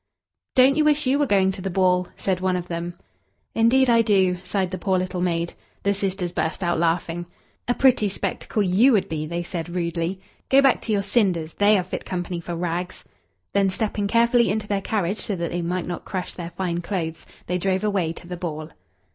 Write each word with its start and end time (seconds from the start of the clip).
"Don't 0.55 0.77
you 0.77 0.83
wish 0.83 1.05
you 1.05 1.19
were 1.19 1.27
going 1.27 1.51
to 1.51 1.61
the 1.61 1.69
ball?" 1.69 2.07
said 2.15 2.39
one 2.39 2.55
of 2.55 2.67
them. 2.69 2.97
"Indeed 3.53 3.87
I 3.87 4.01
do," 4.01 4.39
sighed 4.43 4.71
the 4.71 4.79
poor 4.79 4.97
little 4.97 5.21
maid. 5.21 5.53
The 5.83 5.93
sisters 5.93 6.31
burst 6.31 6.63
out 6.63 6.79
laughing. 6.79 7.27
"A 7.67 7.75
pretty 7.75 8.09
spectacle 8.09 8.63
you 8.63 8.93
would 8.93 9.07
be," 9.07 9.27
they 9.27 9.43
said 9.43 9.69
rudely. 9.75 10.19
"Go 10.49 10.59
back 10.59 10.81
to 10.81 10.91
your 10.91 11.03
cinders 11.03 11.53
they 11.53 11.77
are 11.77 11.83
fit 11.83 12.03
company 12.03 12.39
for 12.39 12.55
rags." 12.55 13.03
Then, 13.53 13.69
stepping 13.69 14.07
carefully 14.07 14.49
into 14.49 14.67
their 14.67 14.81
carriage 14.81 15.17
so 15.19 15.35
that 15.35 15.51
they 15.51 15.61
might 15.61 15.85
not 15.85 16.03
crush 16.03 16.33
their 16.33 16.49
fine 16.49 16.81
clothes, 16.81 17.27
they 17.45 17.59
drove 17.59 17.83
away 17.83 18.11
to 18.13 18.25
the 18.27 18.37
ball. 18.37 18.71